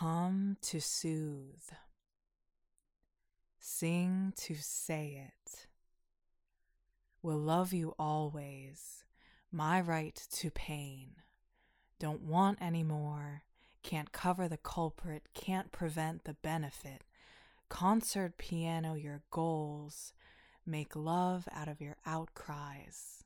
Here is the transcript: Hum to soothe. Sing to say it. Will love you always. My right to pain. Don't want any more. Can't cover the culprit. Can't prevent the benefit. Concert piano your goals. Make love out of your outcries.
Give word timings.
Hum 0.00 0.58
to 0.60 0.78
soothe. 0.78 1.70
Sing 3.58 4.34
to 4.36 4.54
say 4.56 5.26
it. 5.26 5.68
Will 7.22 7.38
love 7.38 7.72
you 7.72 7.94
always. 7.98 9.04
My 9.50 9.80
right 9.80 10.14
to 10.32 10.50
pain. 10.50 11.12
Don't 11.98 12.20
want 12.20 12.58
any 12.60 12.82
more. 12.82 13.44
Can't 13.82 14.12
cover 14.12 14.48
the 14.48 14.58
culprit. 14.58 15.28
Can't 15.32 15.72
prevent 15.72 16.24
the 16.24 16.34
benefit. 16.34 17.04
Concert 17.70 18.36
piano 18.36 18.92
your 18.96 19.22
goals. 19.30 20.12
Make 20.66 20.94
love 20.94 21.48
out 21.50 21.68
of 21.68 21.80
your 21.80 21.96
outcries. 22.04 23.24